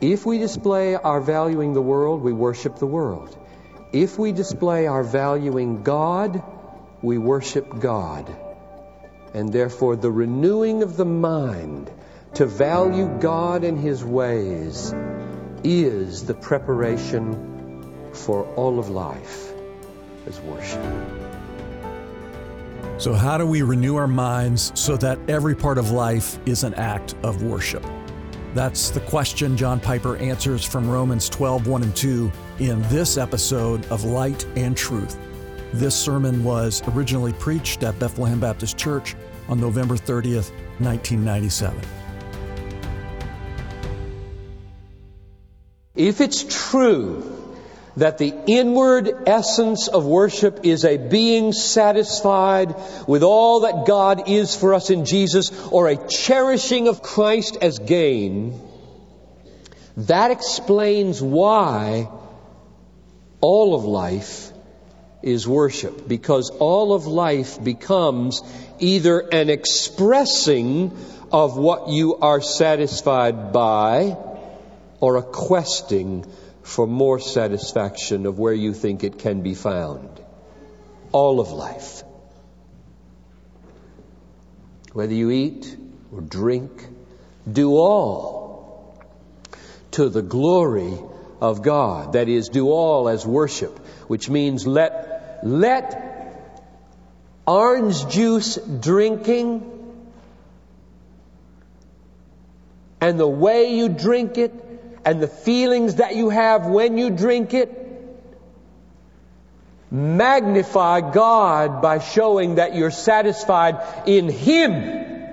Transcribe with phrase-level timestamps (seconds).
[0.00, 3.34] If we display our valuing the world, we worship the world.
[3.94, 6.42] If we display our valuing God,
[7.00, 8.28] we worship God.
[9.32, 11.90] And therefore, the renewing of the mind
[12.34, 14.94] to value God and His ways
[15.64, 19.50] is the preparation for all of life
[20.26, 20.84] as worship.
[22.98, 26.74] So, how do we renew our minds so that every part of life is an
[26.74, 27.82] act of worship?
[28.56, 33.84] That's the question John Piper answers from Romans 12, 1 and 2 in this episode
[33.88, 35.18] of Light and Truth.
[35.74, 39.14] This sermon was originally preached at Bethlehem Baptist Church
[39.50, 41.78] on November 30th, 1997.
[45.94, 47.45] If it's true
[47.96, 52.74] that the inward essence of worship is a being satisfied
[53.06, 57.78] with all that God is for us in Jesus or a cherishing of Christ as
[57.78, 58.60] gain,
[59.96, 62.08] that explains why
[63.40, 64.52] all of life
[65.22, 66.06] is worship.
[66.06, 68.42] Because all of life becomes
[68.78, 70.96] either an expressing
[71.32, 74.16] of what you are satisfied by
[75.00, 76.26] or a questing
[76.66, 80.20] for more satisfaction of where you think it can be found.
[81.12, 82.02] All of life.
[84.92, 85.76] Whether you eat
[86.12, 86.88] or drink,
[87.50, 89.00] do all
[89.92, 90.98] to the glory
[91.40, 92.14] of God.
[92.14, 96.42] That is, do all as worship, which means let, let
[97.46, 99.72] orange juice drinking
[103.00, 104.65] and the way you drink it
[105.06, 107.84] and the feelings that you have when you drink it
[109.88, 115.30] magnify God by showing that you're satisfied in Him,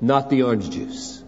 [0.00, 1.20] not the orange juice.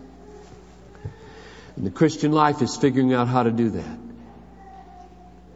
[1.77, 3.99] And the Christian life is figuring out how to do that.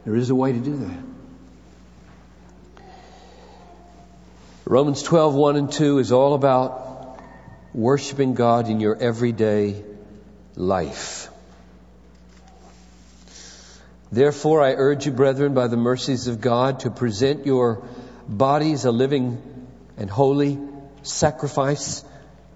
[0.05, 0.99] There is a way to do that.
[4.65, 7.21] Romans 12, 1 and 2 is all about
[7.73, 9.85] worshiping God in your everyday
[10.57, 11.31] life.
[14.11, 17.87] Therefore, I urge you, brethren, by the mercies of God, to present your
[18.29, 19.43] bodies a living
[19.97, 20.59] and holy
[21.03, 22.05] sacrifice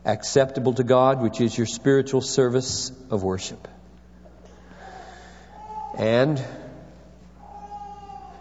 [0.04, 3.68] acceptable to God, which is your spiritual service of worship.
[5.96, 6.42] And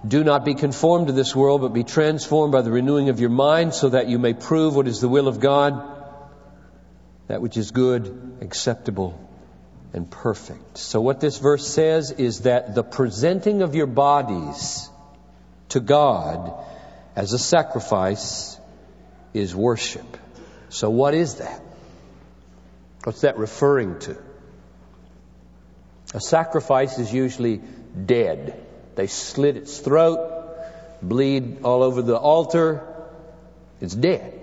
[0.08, 3.30] do not be conformed to this world, but be transformed by the renewing of your
[3.30, 5.84] mind, so that you may prove what is the will of God,
[7.28, 9.20] that which is good, acceptable,
[9.94, 10.78] and perfect.
[10.78, 14.90] So, what this verse says is that the presenting of your bodies
[15.70, 16.54] to God
[17.16, 18.58] as a sacrifice
[19.34, 20.18] is worship.
[20.70, 21.62] So, what is that?
[23.04, 24.18] What's that referring to?
[26.14, 27.62] A sacrifice is usually
[28.06, 28.66] dead.
[28.96, 30.58] They slit its throat,
[31.02, 32.86] bleed all over the altar.
[33.80, 34.40] It's dead.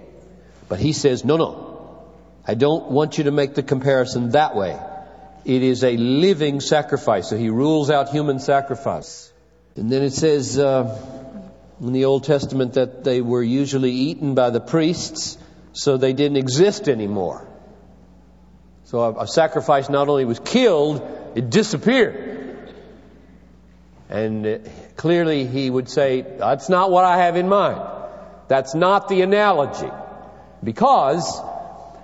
[0.68, 2.04] But he says, no, no.
[2.46, 4.78] I don't want you to make the comparison that way.
[5.46, 7.28] It is a living sacrifice.
[7.30, 9.32] So he rules out human sacrifice.
[9.76, 11.00] And then it says uh,
[11.80, 15.38] in the Old Testament that they were usually eaten by the priests
[15.72, 17.46] so they didn't exist anymore.
[18.86, 21.00] So a, a sacrifice not only was killed,
[21.36, 22.74] it disappeared.
[24.08, 24.58] And uh,
[24.96, 27.80] clearly he would say, that's not what I have in mind.
[28.48, 29.92] That's not the analogy.
[30.64, 31.40] Because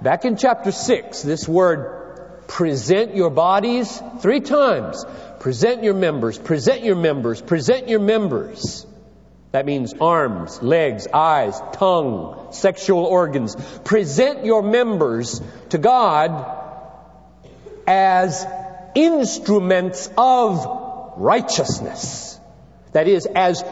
[0.01, 2.02] back in chapter 6, this word
[2.47, 5.05] present your bodies three times.
[5.41, 8.87] Present your members, present your members, present your members.
[9.51, 13.55] That means arms, legs, eyes, tongue, sexual organs.
[13.85, 16.59] Present your members to God
[17.87, 18.47] as
[18.95, 22.39] instruments of righteousness.
[22.93, 23.63] That is, as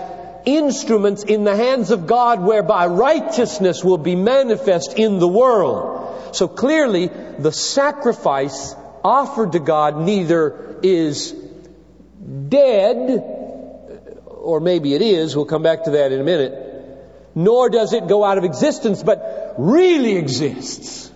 [0.45, 6.35] instruments in the hands of God whereby righteousness will be manifest in the world.
[6.35, 7.11] So clearly,
[7.43, 11.33] the sacrifice offered to God neither is
[12.49, 13.41] dead
[14.41, 16.55] or maybe it is, we'll come back to that in a minute,
[17.35, 21.11] nor does it go out of existence, but really exists,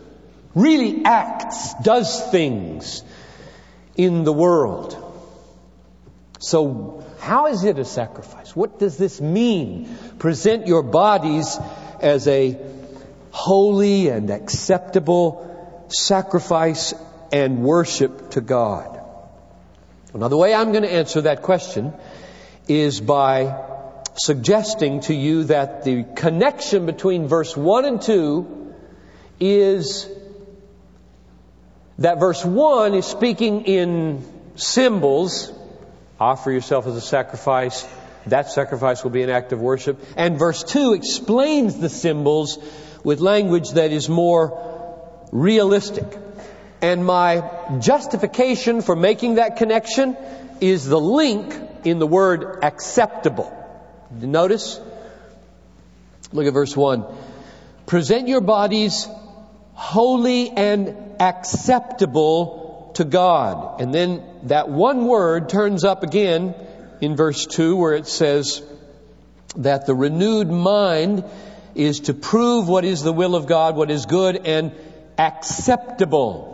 [0.55, 3.03] really acts, does things
[3.97, 5.01] in the world.
[6.39, 8.55] So, how is it a sacrifice?
[8.55, 9.97] What does this mean?
[10.19, 11.59] Present your bodies
[12.01, 12.59] as a
[13.31, 15.54] holy and acceptable
[15.89, 16.95] sacrifice
[17.33, 19.01] and worship to God.
[20.15, 21.93] Now, the way I'm going to answer that question
[22.69, 23.61] is by
[24.17, 28.75] suggesting to you that the connection between verse 1 and 2
[29.41, 30.09] is
[31.99, 35.53] that verse 1 is speaking in symbols,
[36.21, 37.87] offer yourself as a sacrifice.
[38.27, 40.01] That sacrifice will be an act of worship.
[40.17, 42.59] And verse 2 explains the symbols
[43.03, 44.74] with language that is more
[45.35, 46.07] realistic.
[46.81, 50.17] And my justification for making that connection
[50.61, 51.55] is the link
[51.85, 53.53] in the word acceptable.
[54.11, 54.81] Notice?
[56.33, 57.05] Look at verse 1.
[57.87, 59.09] Present your bodies
[59.75, 63.81] holy and acceptable to God.
[63.81, 66.55] And then that one word turns up again
[67.01, 68.63] in verse 2 where it says
[69.57, 71.25] that the renewed mind
[71.75, 74.73] is to prove what is the will of God, what is good and
[75.19, 76.53] acceptable.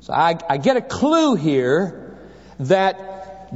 [0.00, 2.18] So I, I get a clue here
[2.58, 3.52] that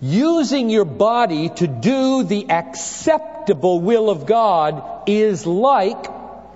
[0.00, 6.06] using your body to do the acceptable will of God is like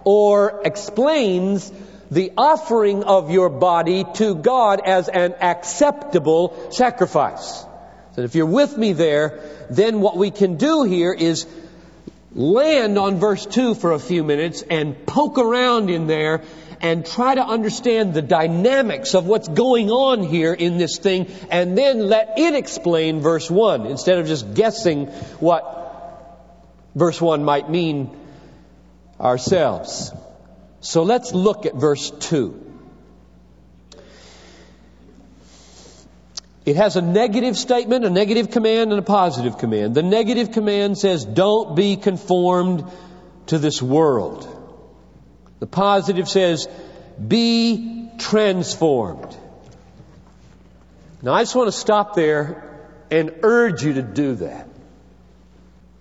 [0.04, 1.70] or explains
[2.10, 7.64] the offering of your body to God as an acceptable sacrifice.
[8.16, 9.40] And if you're with me there,
[9.70, 11.46] then what we can do here is
[12.34, 16.42] land on verse 2 for a few minutes and poke around in there
[16.84, 21.78] and try to understand the dynamics of what's going on here in this thing and
[21.78, 25.06] then let it explain verse 1 instead of just guessing
[25.40, 25.64] what
[26.94, 28.14] verse 1 might mean
[29.18, 30.12] ourselves.
[30.80, 32.72] So let's look at verse 2.
[36.66, 39.94] It has a negative statement, a negative command, and a positive command.
[39.94, 42.84] The negative command says, don't be conformed
[43.46, 44.53] to this world.
[45.64, 46.68] The positive says,
[47.26, 49.34] be transformed.
[51.22, 54.68] Now I just want to stop there and urge you to do that.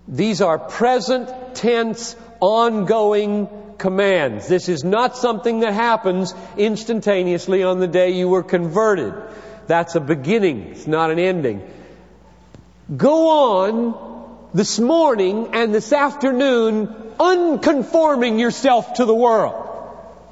[0.06, 4.48] These are present tense, ongoing commands.
[4.48, 9.14] This is not something that happens instantaneously on the day you were converted.
[9.66, 11.66] That's a beginning, it's not an ending.
[12.94, 19.70] Go on this morning and this afternoon unconforming yourself to the world.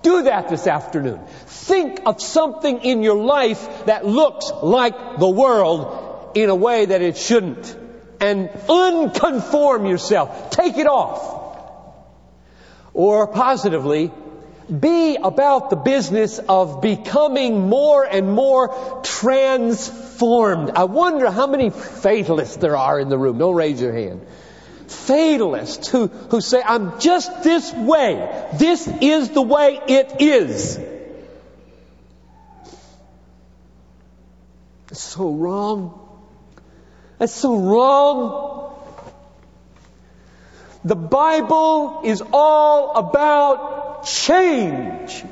[0.03, 1.21] Do that this afternoon.
[1.47, 7.03] Think of something in your life that looks like the world in a way that
[7.03, 7.79] it shouldn't.
[8.21, 10.51] And unconform yourself.
[10.51, 11.41] Take it off.
[12.95, 14.13] Or positively,
[14.69, 20.71] be about the business of becoming more and more transformed.
[20.71, 23.39] I wonder how many fatalists there are in the room.
[23.39, 24.27] Don't raise your hand.
[24.93, 28.49] Fatalists who, who say, I'm just this way.
[28.55, 30.79] This is the way it is.
[34.91, 35.99] It's so wrong.
[37.19, 38.75] That's so wrong.
[40.85, 45.25] The Bible is all about change.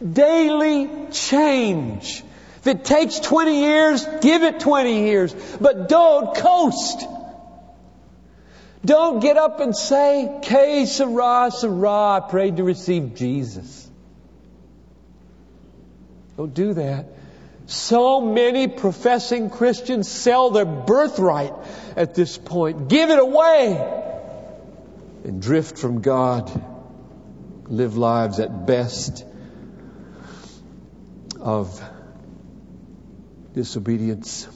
[0.00, 2.22] Daily change.
[2.60, 5.34] If it takes 20 years, give it 20 years.
[5.60, 7.04] But don't coast.
[8.88, 13.86] Don't get up and say, Que sera, sera, I prayed to receive Jesus.
[16.38, 17.04] Don't do that.
[17.66, 21.52] So many professing Christians sell their birthright
[21.96, 22.88] at this point.
[22.88, 23.76] Give it away
[25.24, 26.50] and drift from God,
[27.66, 29.22] live lives at best
[31.38, 31.78] of
[33.52, 34.48] disobedience.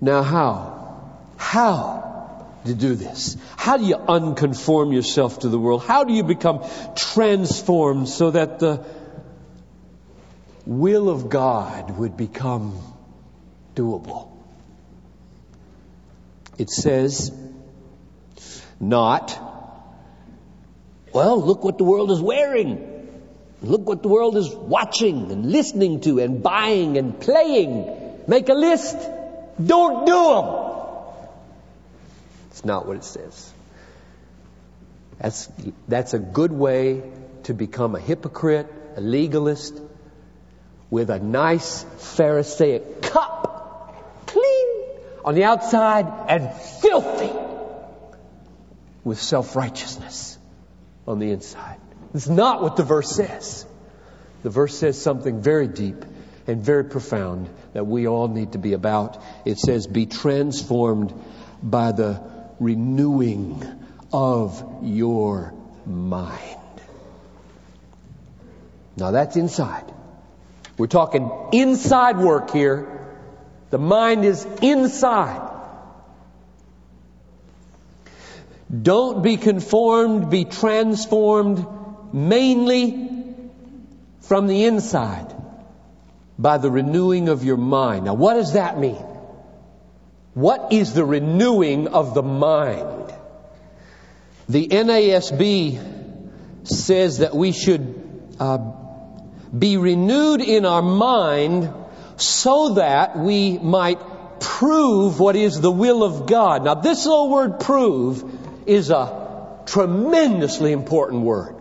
[0.00, 0.83] Now, how?
[1.54, 3.36] How to do this?
[3.56, 5.84] How do you unconform yourself to the world?
[5.84, 6.64] How do you become
[6.96, 8.84] transformed so that the
[10.66, 12.76] will of God would become
[13.76, 14.32] doable?
[16.58, 17.30] It says,
[18.80, 19.38] not,
[21.12, 23.22] well, look what the world is wearing.
[23.62, 28.24] Look what the world is watching and listening to and buying and playing.
[28.26, 28.96] Make a list.
[29.64, 30.63] Don't do them.
[32.54, 33.52] It's not what it says.
[35.18, 35.50] That's,
[35.88, 37.02] that's a good way
[37.42, 39.82] to become a hypocrite, a legalist,
[40.88, 44.68] with a nice Pharisaic cup, clean
[45.24, 47.32] on the outside and filthy
[49.02, 50.38] with self-righteousness
[51.08, 51.80] on the inside.
[52.14, 53.66] It's not what the verse says.
[54.44, 56.04] The verse says something very deep
[56.46, 59.20] and very profound that we all need to be about.
[59.44, 61.12] It says, be transformed
[61.60, 63.62] by the renewing
[64.12, 65.54] of your
[65.86, 66.58] mind.
[68.96, 69.84] Now that's inside.
[70.78, 73.00] We're talking inside work here.
[73.70, 75.50] The mind is inside.
[78.82, 81.66] Don't be conformed, be transformed
[82.12, 83.10] mainly
[84.20, 85.34] from the inside.
[86.38, 88.06] by the renewing of your mind.
[88.06, 89.04] Now, what does that mean?
[90.34, 93.14] What is the renewing of the mind?
[94.48, 95.94] The NASB
[96.64, 98.58] says that we should uh,
[99.56, 101.72] be renewed in our mind
[102.16, 104.00] so that we might
[104.40, 106.64] prove what is the will of God.
[106.64, 108.24] Now, this little word prove
[108.66, 111.56] is a tremendously important word.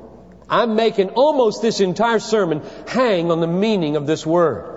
[0.50, 4.73] I'm making almost this entire sermon hang on the meaning of this word.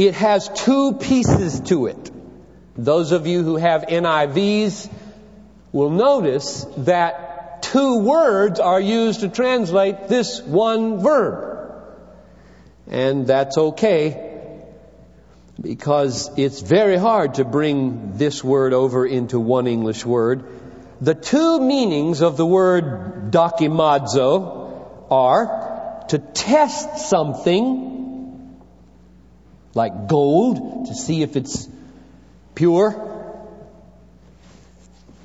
[0.00, 2.10] It has two pieces to it.
[2.74, 4.90] Those of you who have NIVs
[5.72, 11.82] will notice that two words are used to translate this one verb.
[12.86, 14.42] And that's okay
[15.60, 20.44] because it's very hard to bring this word over into one English word.
[21.02, 27.99] The two meanings of the word dokimazo are to test something,
[29.74, 31.68] like gold, to see if it's
[32.54, 33.06] pure,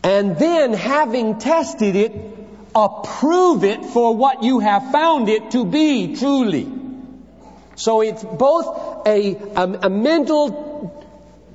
[0.04, 2.14] and then having tested it,
[2.76, 6.72] approve it for what you have found it to be truly.
[7.76, 11.06] So it's both a, a, a mental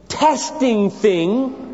[0.09, 1.71] testing thing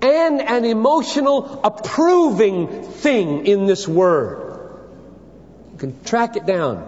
[0.00, 4.78] and an emotional approving thing in this word.
[5.72, 6.86] You can track it down.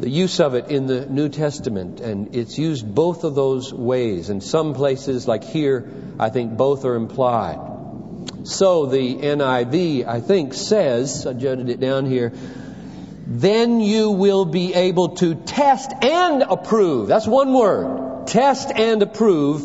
[0.00, 4.30] The use of it in the New Testament, and it's used both of those ways.
[4.30, 7.58] In some places, like here, I think both are implied.
[8.44, 12.32] So the NIV, I think, says, I jotted it down here,
[13.26, 17.08] then you will be able to test and approve.
[17.08, 18.26] That's one word.
[18.26, 19.64] Test and approve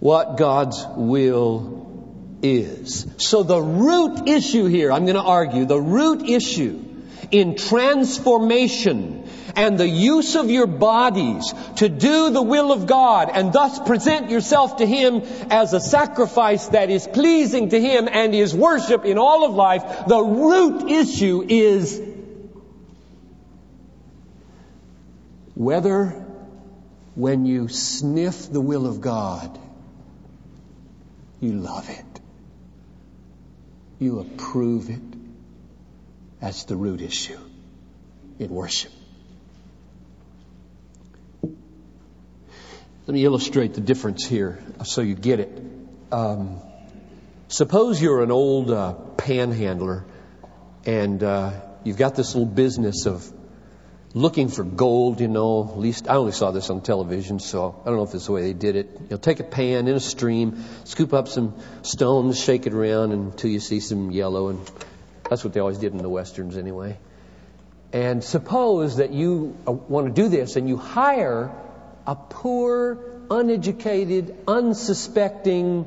[0.00, 3.06] what God's will is.
[3.18, 6.84] So the root issue here, I'm going to argue, the root issue
[7.30, 9.19] in transformation
[9.60, 14.30] and the use of your bodies to do the will of God and thus present
[14.30, 19.18] yourself to Him as a sacrifice that is pleasing to Him and is worship in
[19.18, 22.00] all of life, the root issue is
[25.54, 26.06] whether
[27.14, 29.58] when you sniff the will of God,
[31.38, 32.20] you love it,
[33.98, 35.02] you approve it.
[36.40, 37.38] That's the root issue
[38.38, 38.92] in worship.
[43.10, 45.50] Let me illustrate the difference here so you get it.
[46.12, 46.60] Um,
[47.48, 50.04] suppose you're an old uh, panhandler
[50.86, 51.50] and uh,
[51.82, 53.28] you've got this little business of
[54.14, 55.68] looking for gold, you know.
[55.72, 58.32] At least I only saw this on television, so I don't know if it's the
[58.32, 59.00] way they did it.
[59.10, 63.50] You'll take a pan in a stream, scoop up some stones, shake it around until
[63.50, 64.70] you see some yellow, and
[65.28, 66.96] that's what they always did in the westerns anyway.
[67.92, 71.50] And suppose that you uh, want to do this and you hire
[72.06, 72.98] a poor,
[73.30, 75.86] uneducated, unsuspecting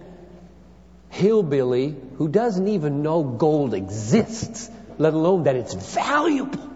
[1.10, 6.74] hillbilly who doesn't even know gold exists, let alone that it's valuable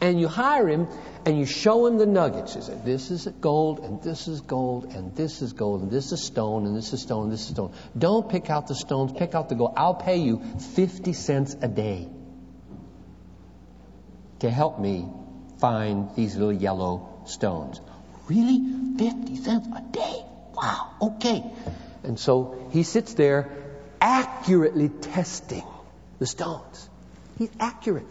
[0.00, 0.86] and you hire him
[1.24, 2.54] and you show him the nuggets.
[2.54, 6.12] You say, this is gold and this is gold and this is gold and this
[6.12, 7.72] is stone and this is stone and this is stone.
[7.96, 9.74] Don't pick out the stones, pick out the gold.
[9.76, 10.42] I'll pay you
[10.74, 12.08] 50 cents a day
[14.40, 15.08] to help me
[15.58, 17.80] find these little yellow stones.
[18.28, 18.60] Really?
[18.98, 20.24] 50 cents a day?
[20.54, 21.44] Wow, okay.
[22.02, 23.50] And so he sits there
[24.00, 25.64] accurately testing
[26.18, 26.88] the stones.
[27.38, 28.06] He's accurate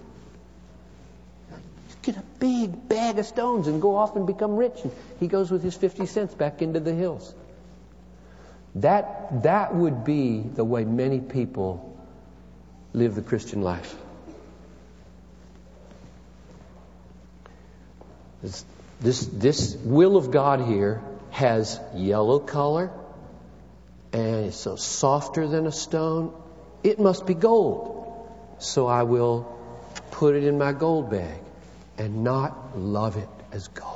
[2.08, 4.80] get a big bag of stones and go off and become rich.
[4.82, 7.36] And he goes with his 50 cents back into the hills.
[8.76, 11.98] That, that would be the way many people
[12.94, 13.94] live the Christian life.
[19.00, 22.92] This, this will of God here has yellow color
[24.14, 26.34] and it's so softer than a stone.
[26.84, 27.96] It must be gold.
[28.60, 29.56] So I will
[30.12, 31.40] put it in my gold bag
[31.98, 33.94] and not love it as gold.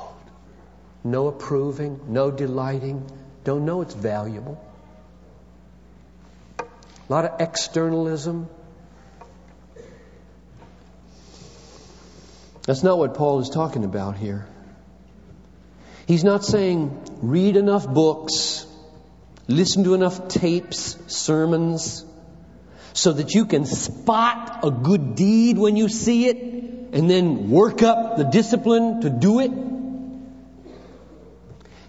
[1.03, 3.09] No approving, no delighting,
[3.43, 4.63] don't know it's valuable.
[6.59, 6.63] A
[7.11, 8.47] lot of externalism.
[12.67, 14.47] That's not what Paul is talking about here.
[16.11, 16.91] He's not saying
[17.21, 18.67] read enough books,
[19.47, 22.03] listen to enough tapes, sermons,
[22.91, 26.35] so that you can spot a good deed when you see it
[26.91, 29.53] and then work up the discipline to do it.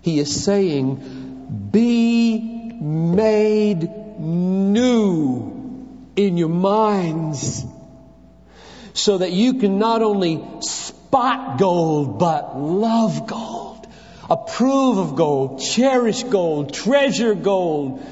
[0.02, 2.38] He is saying, be
[2.80, 7.66] made new in your minds
[8.94, 13.71] so that you can not only spot gold, but love gold.
[14.32, 18.02] Approve of gold, cherish gold, treasure gold.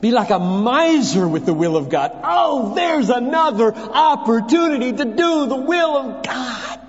[0.00, 2.12] Be like a miser with the will of God.
[2.22, 6.80] Oh, there's another opportunity to do the will of God.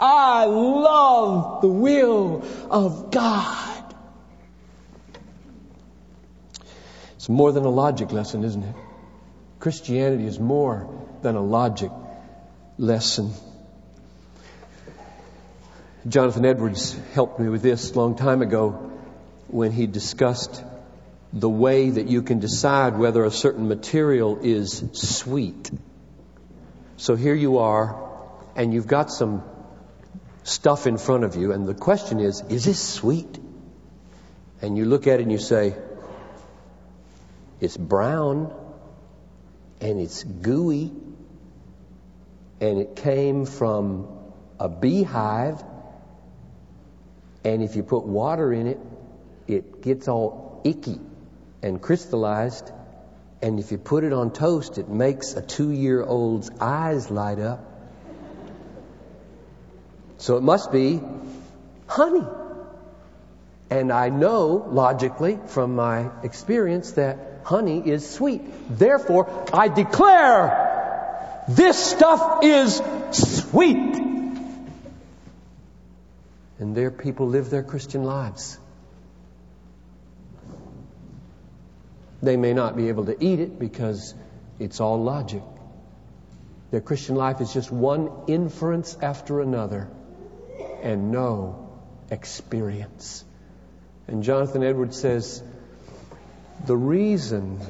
[0.00, 3.94] I love the will of God.
[7.14, 8.74] It's more than a logic lesson, isn't it?
[9.60, 10.88] Christianity is more
[11.22, 11.92] than a logic
[12.78, 13.30] lesson.
[16.06, 18.92] Jonathan Edwards helped me with this a long time ago
[19.48, 20.62] when he discussed
[21.32, 25.70] the way that you can decide whether a certain material is sweet.
[26.98, 28.06] So here you are,
[28.54, 29.42] and you've got some
[30.42, 33.38] stuff in front of you, and the question is, is this sweet?
[34.60, 35.74] And you look at it and you say,
[37.60, 38.54] it's brown,
[39.80, 40.92] and it's gooey,
[42.60, 44.06] and it came from
[44.60, 45.64] a beehive,
[47.44, 48.80] and if you put water in it,
[49.46, 50.98] it gets all icky
[51.62, 52.70] and crystallized.
[53.42, 57.38] And if you put it on toast, it makes a two year old's eyes light
[57.38, 57.70] up.
[60.16, 61.00] So it must be
[61.86, 62.26] honey.
[63.68, 68.42] And I know logically from my experience that honey is sweet.
[68.70, 74.13] Therefore, I declare this stuff is sweet.
[76.64, 78.58] And their people live their Christian lives.
[82.22, 84.14] They may not be able to eat it because
[84.58, 85.42] it's all logic.
[86.70, 89.90] Their Christian life is just one inference after another
[90.82, 91.68] and no
[92.10, 93.22] experience.
[94.08, 95.42] And Jonathan Edwards says
[96.64, 97.60] the reason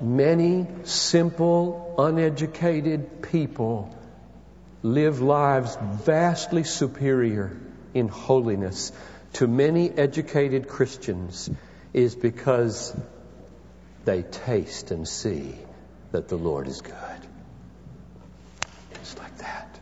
[0.00, 3.96] many simple, uneducated people
[4.82, 7.56] live lives vastly superior
[7.94, 8.92] in holiness
[9.34, 11.50] to many educated Christians
[11.92, 12.96] is because
[14.04, 15.54] they taste and see
[16.10, 16.94] that the Lord is good.
[18.92, 19.80] It's like that.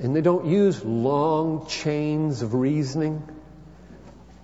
[0.00, 3.22] And they don't use long chains of reasoning.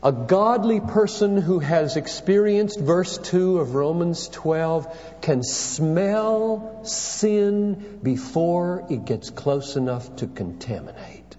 [0.03, 8.87] A godly person who has experienced verse 2 of Romans 12 can smell sin before
[8.89, 11.37] it gets close enough to contaminate.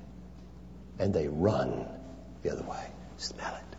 [1.00, 1.88] And they run
[2.44, 2.86] the other way.
[3.18, 3.78] Smell it.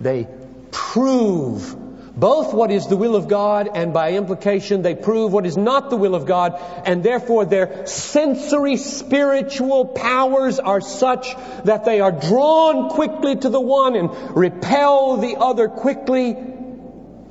[0.00, 0.28] They
[0.72, 5.56] prove both what is the will of God and by implication they prove what is
[5.56, 12.00] not the will of God and therefore their sensory spiritual powers are such that they
[12.00, 16.36] are drawn quickly to the one and repel the other quickly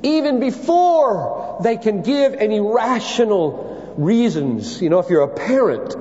[0.02, 4.82] even before they can give any rational reasons.
[4.82, 5.94] You know, if you're a parent,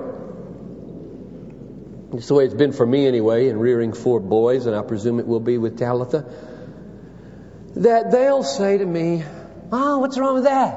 [2.12, 5.18] it's the way it's been for me anyway in rearing four boys and I presume
[5.18, 6.24] it will be with Talitha
[7.76, 9.24] that they'll say to me,
[9.70, 10.74] Oh, what's wrong with that?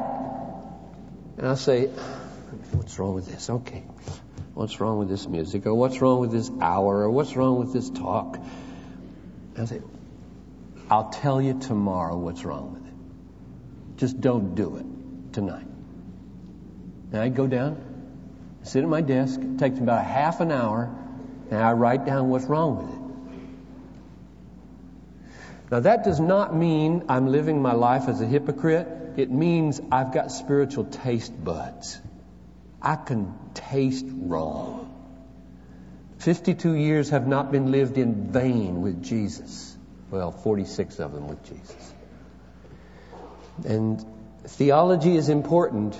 [1.38, 1.88] And I'll say,
[2.72, 3.50] What's wrong with this?
[3.50, 3.84] Okay.
[4.54, 5.66] What's wrong with this music?
[5.66, 7.04] Or what's wrong with this hour?
[7.04, 8.36] Or what's wrong with this talk?
[8.36, 9.82] And I'll say,
[10.90, 13.98] I'll tell you tomorrow what's wrong with it.
[13.98, 15.66] Just don't do it tonight.
[17.14, 17.82] And I go down,
[18.64, 20.94] sit at my desk, it takes me about a half an hour,
[21.50, 23.01] and I write down what's wrong with it.
[25.72, 28.90] Now, that does not mean I'm living my life as a hypocrite.
[29.16, 31.98] It means I've got spiritual taste buds.
[32.82, 34.90] I can taste wrong.
[36.18, 39.78] 52 years have not been lived in vain with Jesus.
[40.10, 41.94] Well, 46 of them with Jesus.
[43.66, 44.06] And
[44.44, 45.98] theology is important,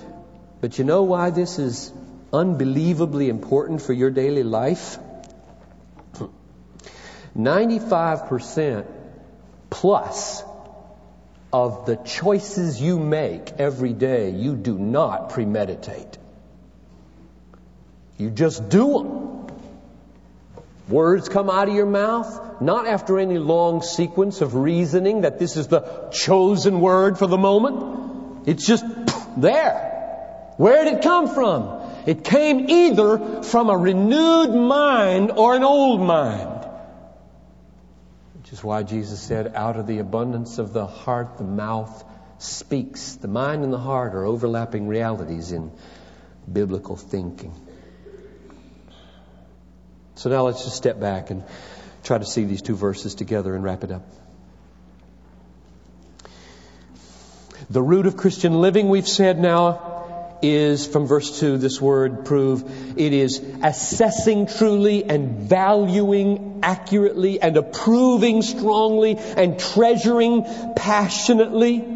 [0.60, 1.90] but you know why this is
[2.30, 4.98] unbelievably important for your daily life?
[7.36, 9.01] 95%
[9.72, 10.44] plus
[11.52, 16.18] of the choices you make every day, you do not premeditate.
[18.16, 19.32] You just do them.
[20.88, 25.56] Words come out of your mouth, not after any long sequence of reasoning that this
[25.56, 28.48] is the chosen word for the moment.
[28.48, 28.84] It's just
[29.36, 30.54] there.
[30.56, 31.80] Where did it come from?
[32.06, 36.51] It came either from a renewed mind or an old mind.
[38.52, 42.04] Is why Jesus said, out of the abundance of the heart, the mouth
[42.36, 43.14] speaks.
[43.14, 45.72] The mind and the heart are overlapping realities in
[46.52, 47.54] biblical thinking.
[50.16, 51.44] So now let's just step back and
[52.04, 54.06] try to see these two verses together and wrap it up.
[57.70, 59.91] The root of Christian living, we've said now,
[60.42, 67.56] is, from verse 2, this word prove, it is assessing truly and valuing accurately and
[67.56, 70.44] approving strongly and treasuring
[70.76, 71.91] passionately.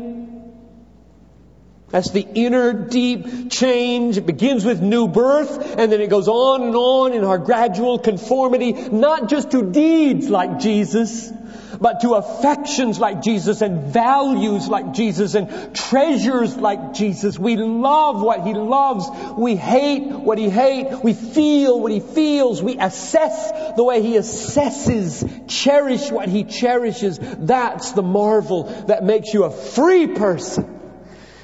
[1.97, 4.19] That's the inner deep change.
[4.19, 7.99] It begins with new birth and then it goes on and on in our gradual
[7.99, 11.33] conformity, not just to deeds like Jesus,
[11.81, 17.39] but to affections like Jesus and values like Jesus and treasures like Jesus.
[17.39, 19.09] We love what He loves.
[19.39, 21.03] We hate what He hates.
[21.03, 22.63] We feel what He feels.
[22.63, 25.49] We assess the way He assesses.
[25.49, 27.19] Cherish what He cherishes.
[27.23, 30.76] That's the marvel that makes you a free person.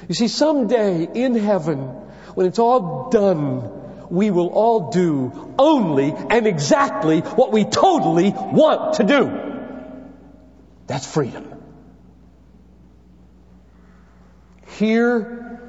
[0.07, 1.79] You see, someday in heaven,
[2.35, 8.95] when it's all done, we will all do only and exactly what we totally want
[8.95, 9.53] to do.
[10.87, 11.49] That's freedom.
[14.77, 15.59] Here,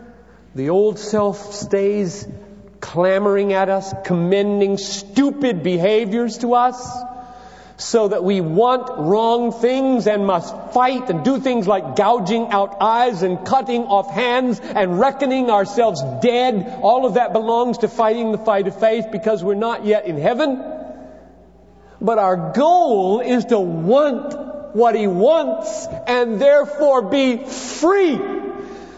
[0.54, 2.26] the old self stays
[2.80, 7.02] clamoring at us, commending stupid behaviors to us,
[7.84, 12.80] so that we want wrong things and must fight and do things like gouging out
[12.80, 16.78] eyes and cutting off hands and reckoning ourselves dead.
[16.80, 20.16] All of that belongs to fighting the fight of faith because we're not yet in
[20.16, 20.64] heaven.
[22.00, 28.18] But our goal is to want what he wants and therefore be free.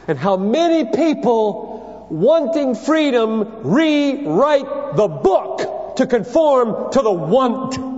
[0.07, 7.96] And how many people wanting freedom rewrite the book to conform to the want.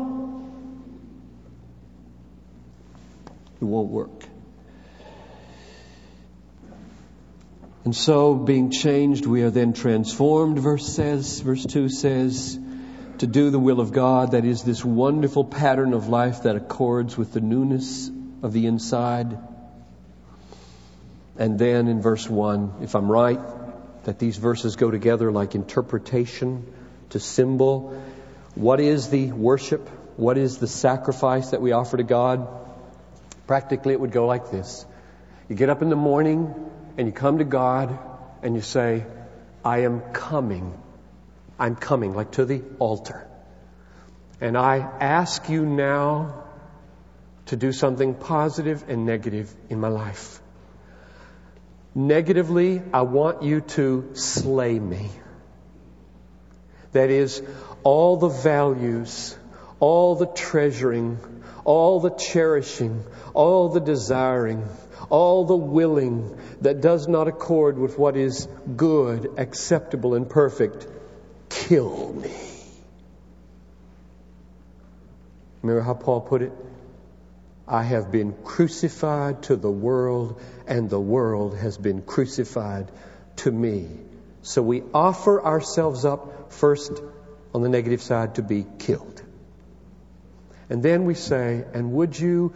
[3.61, 4.25] It won't work.
[7.85, 12.59] And so, being changed, we are then transformed, verse says, verse 2 says,
[13.19, 14.33] to do the will of God.
[14.33, 18.11] That is this wonderful pattern of life that accords with the newness
[18.43, 19.39] of the inside.
[21.39, 23.41] And then in verse 1, if I'm right,
[24.05, 26.67] that these verses go together like interpretation
[27.11, 28.01] to symbol.
[28.55, 29.89] What is the worship?
[30.17, 32.49] What is the sacrifice that we offer to God?
[33.49, 34.87] Practically, it would go like this.
[35.49, 36.55] You get up in the morning
[36.97, 37.99] and you come to God
[38.43, 39.05] and you say,
[39.65, 40.79] I am coming
[41.59, 43.27] I'm coming, like to the altar.
[44.41, 46.45] And I ask you now
[47.47, 50.41] to do something positive and negative in my life.
[51.95, 55.11] Negatively, I want you to slay me.
[56.93, 57.43] That is,
[57.83, 59.37] all the values,
[59.81, 61.19] all the treasuring,
[61.69, 63.05] all the cherishing,
[63.35, 64.67] all the desiring,
[65.11, 70.87] all the willing that does not accord with what is good, acceptable, and perfect
[71.51, 72.33] kill me.
[75.61, 76.53] Remember how Paul put it?
[77.67, 82.91] I have been crucified to the world, and the world has been crucified
[83.45, 83.91] to me.
[84.41, 87.03] So we offer ourselves up first
[87.55, 89.18] on the negative side to be killed.
[90.71, 92.53] And then we say, and would you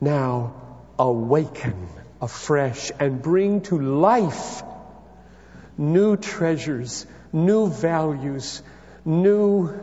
[0.00, 0.54] now
[0.98, 1.88] awaken
[2.20, 4.62] afresh and bring to life
[5.76, 8.62] new treasures new values,
[9.04, 9.74] new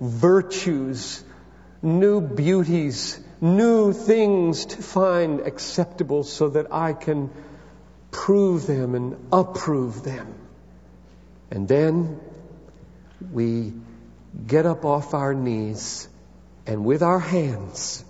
[0.00, 1.22] virtues,
[1.80, 7.30] new beauties, new things to find acceptable so that I can
[8.10, 10.34] prove them and approve them.
[11.50, 12.20] And then
[13.32, 13.72] we
[14.46, 16.08] get up off our knees
[16.66, 18.04] and with our hands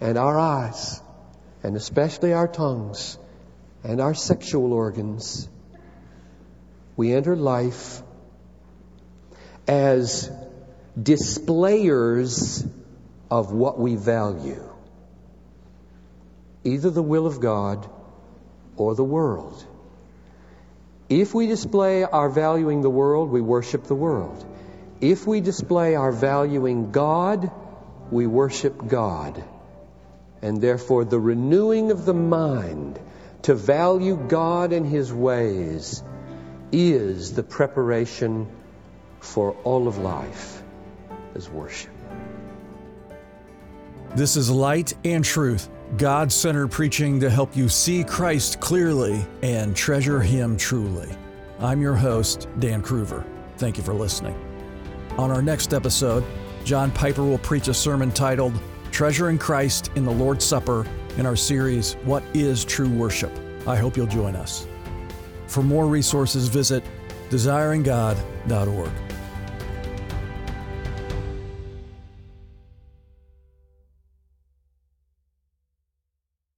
[0.00, 1.00] and our eyes
[1.62, 3.18] and especially our tongues
[3.84, 5.48] and our sexual organs
[6.96, 8.02] we enter life
[9.66, 10.30] as
[11.00, 12.66] displayers
[13.30, 14.72] of what we value
[16.64, 17.88] either the will of God
[18.76, 19.66] or the world.
[21.08, 24.46] If we display our valuing the world, we worship the world.
[25.02, 27.50] If we display our valuing God,
[28.12, 29.42] we worship God.
[30.42, 33.00] And therefore, the renewing of the mind
[33.42, 36.04] to value God and His ways
[36.70, 38.48] is the preparation
[39.18, 40.62] for all of life
[41.34, 41.90] as worship.
[44.14, 49.74] This is Light and Truth, God centered preaching to help you see Christ clearly and
[49.74, 51.08] treasure Him truly.
[51.58, 53.26] I'm your host, Dan Kruver.
[53.56, 54.51] Thank you for listening.
[55.18, 56.24] On our next episode,
[56.64, 58.54] John Piper will preach a sermon titled
[58.90, 60.86] Treasuring Christ in the Lord's Supper
[61.18, 63.30] in our series, What is True Worship?
[63.66, 64.66] I hope you'll join us.
[65.46, 66.82] For more resources, visit
[67.28, 68.90] desiringgod.org.